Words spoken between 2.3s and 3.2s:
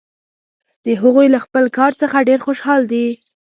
خوشحال دي